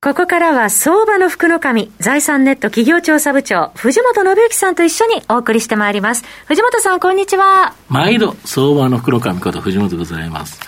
[0.00, 6.22] ここからは相場の福の神、財産ネット企業調査部長、藤本信之さんと一緒にお送りしてまいります。
[6.46, 7.74] 藤本さん、こんにちは。
[7.88, 10.60] 毎度、相場の福の神こと藤本でございます。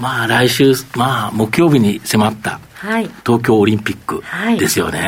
[0.00, 4.22] まあ、来週、まあ、木曜日に迫ったはい、東京オリンピック
[4.58, 5.00] ですよね、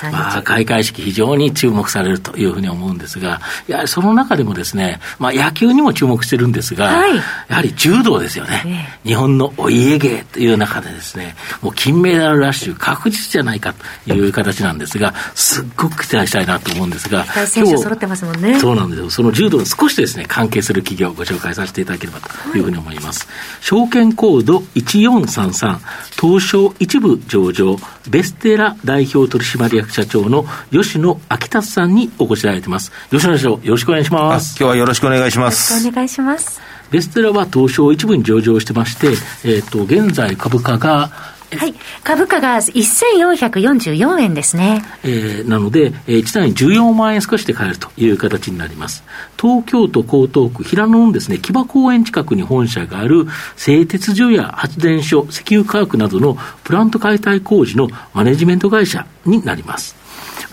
[0.00, 7.22] はい、まあ、開会式、非常に注目されるというふうに思うんですが、やはりその中でもですね、まあ、野球にも注目してるんですが、はい、や
[7.56, 13.74] はり柔道ですよね、日本のお家芸という中でですね、もう金メダルラッシュ確実じゃないか
[14.06, 18.58] という形なんですが、すっごく期待したいなと思うんですが、選手揃ってますもんね。
[18.58, 19.10] そうなんですよ。
[19.10, 23.28] その柔道に少しですね、関係する企業をご紹介させていただければというふうに思います。
[23.60, 25.78] 証券コード1433、
[26.20, 27.76] 東証一部上場、
[28.08, 32.92] ベステラ代表取締役社長の吉野昭達さんにお越しいただいてます。
[33.10, 34.56] 吉野社長、よろしくお願いします。
[34.56, 35.72] 今日はよろしくお願いします。
[35.72, 36.60] よろしくお願いします。
[36.92, 41.10] ベステラは東証一部に上場してまして、えっ、ー、と、現在株価が
[41.56, 41.74] はい。
[42.02, 44.84] 株価が1444円ですね。
[45.02, 49.04] えー、なので、えー、1単位14万円少しで買えるという形になります。
[49.40, 60.03] 東京都江東区平野のですね、木場公園近くに本社がある製鉄所や発電所、石油化学などのプラント解体工事のマネジメント会社になります。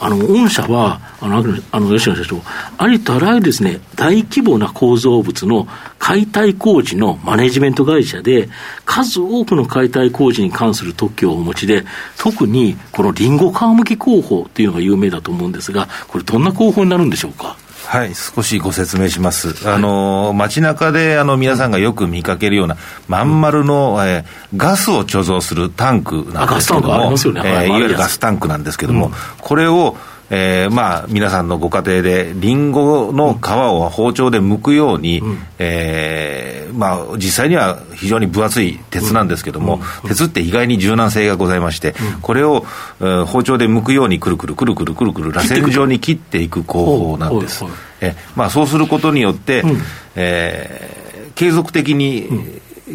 [0.04, 1.38] あの、御社は、あの、
[1.72, 2.42] あの吉野社長、
[2.80, 5.68] ありとあらゆるですね、大規模な構造物の
[6.00, 8.50] 解体工事のマネジメント会社で、
[8.84, 11.86] 数多くの解体工事に関する特許をお持ちで、
[12.18, 17.56] 特にこのリンゴ皮むき工法っていうのが有名だと思うんですが、これどんな工法になるんでしょうか？
[17.92, 19.70] はい、少しご説明します。
[19.70, 22.78] あの、街中で、あの、皆さんがよく見かけるような、
[23.10, 29.98] まん丸の、えー、ガスを貯蔵するタンクなんですけども、ね、えー、いわゆるガスタンクなんですけども、うん、これを、
[30.34, 42.64] えー、まあ、皆さんのご家庭で、りんごの皮を包丁で剥くように、うん、えー、まあ、実際には非常に分厚い鉄なんですけども、うん、鉄って意外に柔軟性がございまして、うん、これを、
[43.02, 47.66] えー、包丁で剥くようにくるくるくるくるくるくる螺旋状に切っていく工法なんです。
[48.00, 49.78] えまあ、そうすることによって、うん、
[50.16, 52.30] えー、継続的に、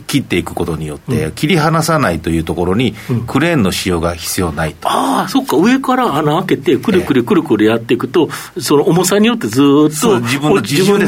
[0.06, 2.94] 切っていくことによって、切り離さないというところに、
[3.26, 9.64] クレーンの使用が必要ないと、ああ、そっか、上から穴開けて、くるくるくるくるやっていくと、その重さによってずっ
[10.00, 11.06] と自分の自重で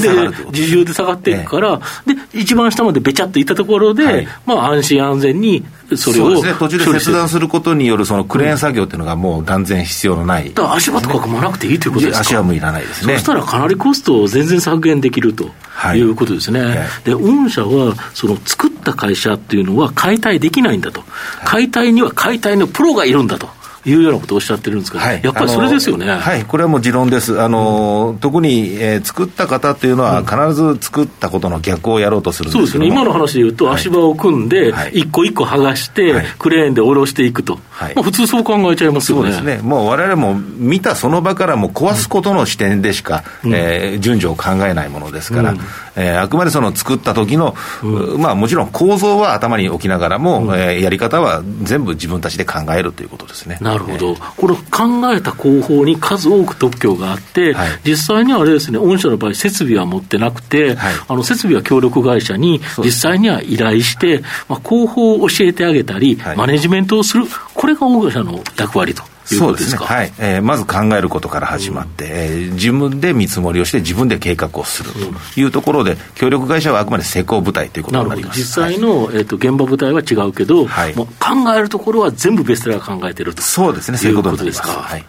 [0.52, 5.64] 自重で下がっていくから、で一番下までべちゃっといったところで、はい、まあ、安心安全に
[5.96, 12.20] それを、ね、途中で切断することによるそのクレーン作業っていうのがもう断然必要のない、だから足場とか組まなくていいということですか？
[12.20, 13.14] 足はもういらないですね。
[13.14, 15.50] そしたらかなりコストを全然削減できると
[15.94, 21.02] いうことですね、はい、で御社はその作った会社っていうのは解体できないんだと、
[21.44, 23.48] 解体には解体のプロがいるんだと
[23.88, 26.06] いうようなことをおっしゃってるんですけど、はい、やっぱりそれですよね。
[26.06, 27.40] はい、これはもう持論です。
[27.40, 37.94] あの、うん、特に、えー、作った方っていうのは、必ず作ったことの逆をやろうとするんですそうですね、今の話で言うと、足場を組んで、一個一個剥がして、クレーンで下ろしていくと、はい。
[37.94, 39.32] まあ、普通そう考えちゃいますよね。
[39.32, 45.58] そうですね、もうわれも見たその場からも壊すことの視点でしか、うん、えー、順序を考えないものですから、うん、
[45.98, 53.58] えー、あくまでその作った時の、うん、まあもちろん構造は頭に置きながらも、うん、えー、やり方は全部自分たちで考えるということですね。
[53.60, 69.02] なるほど、これ考えた工法に数多く特許があって、はい、実際にはあれですね、御社の場合、設備は持ってなくて、はい、あの設備は協力会社に実際には依頼して、まあ、工法を教えてあげたり、はい、マネジメントをする、これが御社の役割と。
[69.36, 70.12] そうですね、はい。
[70.18, 74.98] えー、まず考えることから始まって、うん、えー、自分で見積もりをして、自分で計画をすると
[75.40, 78.38] いうところで、うん、協力会社はあくまで施工部隊ということになります。
[78.38, 83.42] 実際の、はい、えーと、現場部隊は違うけど、はい、もう考えるところは全部ベストラが考えてると。
[83.42, 84.62] そうですね、そういうことです。
[84.62, 84.68] か。
[84.68, 85.04] はい、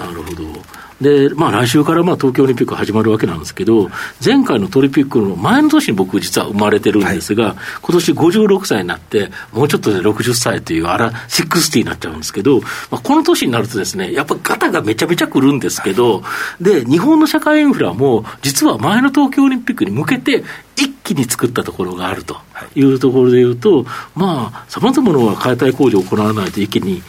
[0.00, 0.44] なるほど。
[1.00, 3.90] で、まあ、来週からまあ東京オリンピック始まるわけなんですけど、
[4.24, 12.60] 前回のトリピックの前の年に僕、実は生まれてるんですが、はい、今年56歳になって、もうちょっとで60歳という、あら、60になっちゃうんですけど、
[12.90, 16.22] まあ、この年になるとですね、やっぱガタがめちゃめちゃくるんですけど、
[16.60, 20.44] で、日本の社会インフラも、実は前の東京オリンピックに向けて、
[20.76, 22.36] 一気に作ったところがあると
[22.74, 22.82] い。
[22.82, 23.84] うところでいうと、
[24.14, 27.02] まあ、さまざまな解体工事を行わないと一気に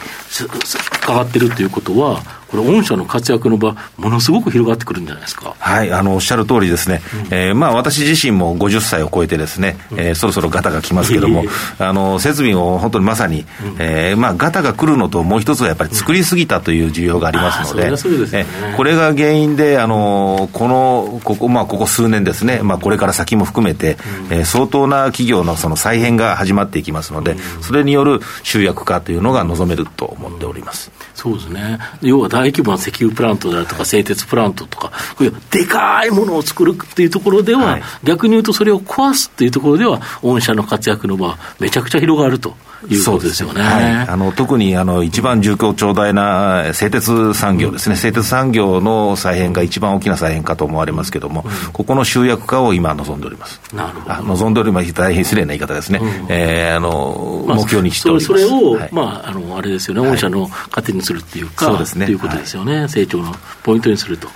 [1.06, 2.20] 変わってるということは、
[2.52, 5.56] これ、御社の活躍の場、ものすごく広がってくるんじゃないですか。
[5.58, 7.00] はい、あのおっしゃる通りですね、
[7.30, 11.44] うん、えー、まあ、私自身も50歳を超えてですね、うん、えー、そろそろガタが来ますけども、
[11.78, 13.46] あの設備を本当にまさに、うん、
[13.78, 18.46] えー、まあ、ガタが来るのと、もう一つはやっぱり作りすぎたという需要がありますので、ね、
[18.76, 23.96] これが原因で、あのこのここ,、まあ、ここ数年ですね、まあ、これから先も含めて、
[24.28, 30.90] うん、えー、相当な企業のその再編が始まっていきますので、それによる集約化というのが望めると思っております。
[31.22, 31.78] そうですね。
[32.00, 42.56] 要は大規模な石油プラントであるとか、製鉄プラントとか、こういうでかいものを作るっていうところでは、はい、逆に言うとそれを壊すっていうところでは、御社の活躍の場、めちゃくちゃ広がると。
[42.88, 43.62] いうことですよね。
[43.62, 53.60] はい、あの特にあの一番重厚長大な製鉄産業ですね、製鉄産業の再編が一番大きな再編かと思われますけれども、うん、ここの集約化を今、望んでおります。
[53.74, 54.34] なるほど。
[54.34, 58.26] 望んでおります、大変失礼な言い方ですね、うん、えー、あの、まあ、目標にしております。
[58.26, 62.06] それを、はい、まあ、あのあれですよね、御社の糧にするっていうか、そうですね。
[62.06, 64.28] ということですよね、はい、成長のポイントにすると。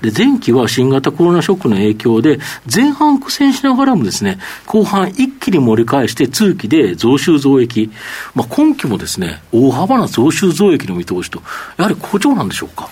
[0.00, 2.38] で、前期は新型コロナショックの影響で、
[2.72, 7.90] 前半苦戦しながらもですね、後半一気に盛り返して通期で増収増益。
[8.34, 11.42] まあ、今期もですね、大幅な増収増益の見通しと、
[11.78, 12.88] やはり好調なんでしょうか？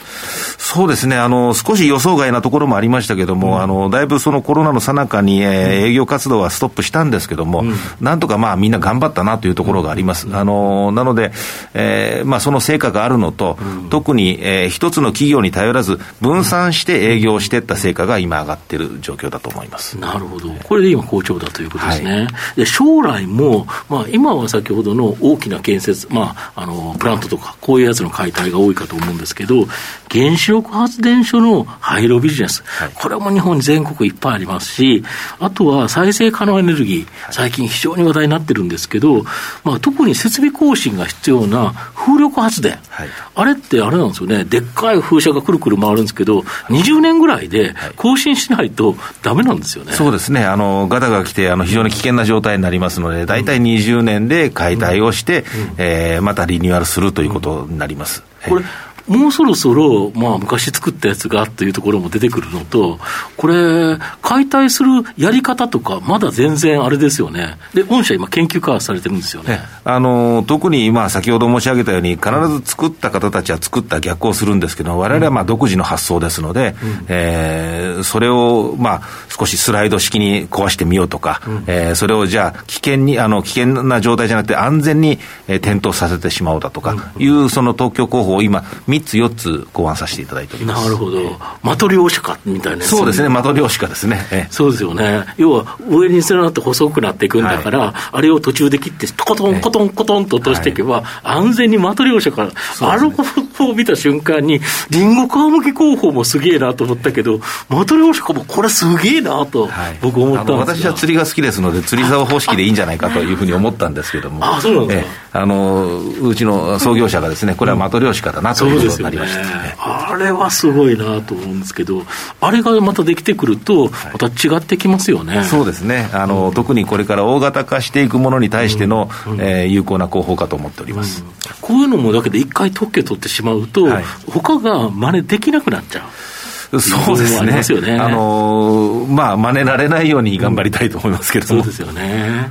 [0.65, 10.27] そうですね、あの、少し予想外なところもありましたけども、うん、あの、だいぶそのコロナの最中に、えー、営業活動はストップしたんですけども、うん、なんとかまあみんな頑張ったなというところがあります。
[10.27, 11.33] うん、あの、なので、
[11.75, 13.59] えー、まあその成果があるのと、
[13.91, 19.99] 特に、えー、一つの企業に頼らず、分散して営業していった成果が今上がっている状況だと思います。
[19.99, 20.49] なるほど。
[20.65, 22.11] これで今好調だということですね。
[22.11, 22.27] はい、
[22.57, 29.67] で将来も、まあ今は先ほどの大きな建設、まあ、あの、プラントとか、こういうやつの解体が多いかと思うんですけど、
[30.11, 35.05] 原子力発電所の廃炉ビジネス、はい、これも日本に全国いっぱいありますし、
[35.39, 39.25] あとは再生可能エネルギー、最近非常に話題になってるんですけど、
[39.65, 49.93] まあ、特に設備更新が必要な風力発電、はい、あれってあれなんですよね、でっかい風車がくるくる回るんですけど、20年ぐらいで更新しないとだめなんですよね。
[49.93, 55.62] そうですね、あのガタが来てあの、非常に危険な状態になりますので、大体20年で解体をして、うん。
[55.62, 58.23] うん、えー、またリニューアルするということになります。
[58.49, 58.65] これ
[59.06, 62.99] もうそろそろ、まあ、昔作ったやつがというところも出てくるのと、
[63.37, 69.61] これ、解体するやり方とか、まだ全然あれですよね、で御社、今、研究開発されてるんですよね。
[69.85, 85.19] あの特に今、先ほど申し上げたように、必ず作った方たちは作った逆をするんですけど、われわれはまあ独自の発想ですので、うん、えー、それをまあ少しスライド式に壊してみようとか、うん、えー、それをじゃあ、危険にあの、危険な状態じゃなくて、安全に、
[85.49, 88.65] えー、点灯させてしまおうだとかいう、その東京候補を今、
[89.00, 90.85] 3つ、4つ考案させていただいております。
[90.85, 91.19] なるほど、
[91.62, 102.49] マトリョーシカみたいなそうですね、マトリョーシカですね、そうですよね、要は上に連なって細くなっていくんだから、はい、あれを途中で切って、コトンコトンコトンと落としていけば、安全にマトリョーシカ、
[102.81, 103.23] あの子
[103.64, 104.61] を見た瞬間に、
[104.91, 109.70] リンゴ皮むき工法もすげえなと思ったけど、マトリョーシカもこれすげえなと、
[110.00, 122.03] 僕思ったんです私は釣りが好きですので、釣り竿方式でいいんじゃないかというふうに思ったんですけども、あそうなんですか、あのうちの創業者がですね、これはマトリョーシカだなということになりました、ね、あれはすごいなと思うんですけど、
[122.41, 126.09] あれがまたできてくると、また違ってきますよね、はい、そうですね。
[126.13, 136.81] あの、うん、特にこれから大型化していくものに対しての、うん、えー、有効な広報かと思っております、うん、こういうのもだけで一回特許取ってしまうと、はい、他が真似できなくなっちゃう。
[136.81, 137.63] そうですね。
[137.63, 137.99] すね。
[137.99, 142.51] あのー、まあ、真似られないように頑張りたいと思いますけども、そうですよね。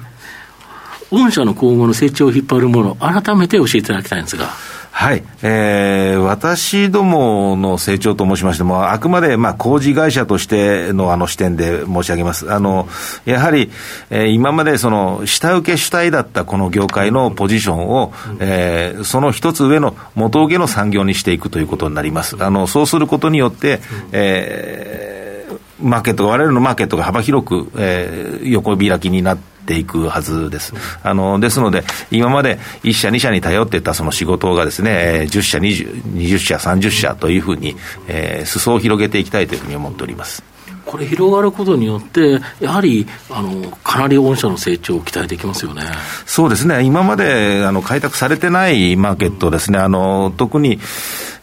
[1.11, 4.49] 御社の今後の成長を引っ張るもの、改めて教えていただきたいんですが。
[4.95, 12.53] はい、えー、私どもの成長と申しましても、あくまでまあ工事会社としてのあの視点で申し上げます。
[12.53, 12.87] あの
[13.25, 13.71] やはり、
[14.11, 22.37] えー、今までその下請け主体だったこの業界のポジションを、えー、その一つ上の元請けの産業にしていくということになります。
[22.39, 23.81] あのそうすることによって、
[24.11, 30.73] えー、マーケット、われわれのマーケットが幅広く、えー、横開きになって、ていくはずです。
[31.03, 37.75] あの、ですので、今まで1社、2社に頼ってたその仕事がですね、10社、20, 20社、30社というふうに、
[38.07, 40.43] えー、裾を広げていきたいというふうに思っております。
[40.85, 45.81] これ、広がることによって、やはりあのかなり御社の成長を期待できますよね
[46.25, 50.79] そうですね、今まであの開拓されてないマーケットですね、あの特に、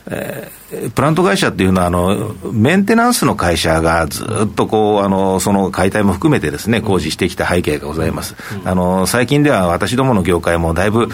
[0.07, 0.60] えー、
[0.95, 8.37] プラント会社っていうのはあの、メンテナンスの会社がずっとこうあのその解体も含めてですね工事してきた背景がございます。
[8.65, 11.09] あの最近では私どもの業界もだいぶ、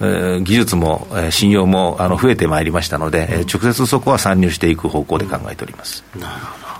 [0.00, 6.04] えー、技術も、え、信用もあの増えてまいりましたので、えー、直接そこは参入していく方向で考えております。
[6.18, 6.71] なるほど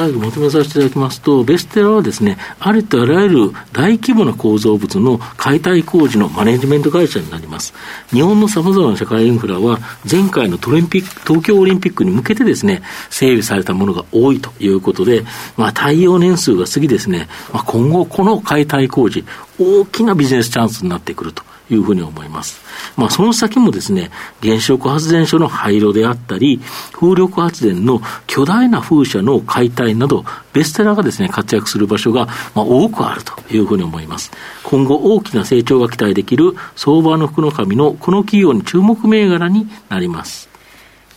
[0.00, 7.74] 最後まとめさせていただきますと、ベステラはですね、ありとあらゆる大規模な構造物の解体工事のマネジメント会社になります。
[8.08, 9.78] 日本の様々な社会インフラは、
[10.10, 12.80] 前回のトリンピック、東京オリンピックに向けてですね、
[13.10, 15.22] 整備されたものが多いということで、
[15.58, 19.26] まあ、対応年数が過ぎですね、まあ、今後この解体工事、
[19.58, 22.60] 大きなビジネスチャンスになってくるというふうに思います。
[22.96, 24.10] まあ、その先もですね、
[24.42, 26.60] 原子力発電所の廃炉であったり、
[26.92, 34.30] 風力発電の巨大な風車の解体など、ベステラがですね、活躍する場所が、まあ、多くあるというふうに思います。
[34.64, 40.48] 今後大きな成長が期待できる相場の福の神のこの企業に注目銘柄になります。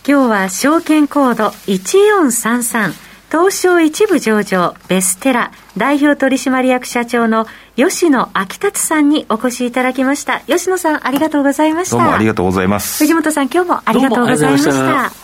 [0.06, 10.42] 今日は証券コード1433東証一部上場ベステラ代表取締役社長の吉野昭達さんにお越しいただきました。
[10.42, 11.96] 吉野さんありがとうございました。
[11.96, 13.02] どうもありがとうございます。
[13.02, 15.23] 藤本さん今日もありがとうございました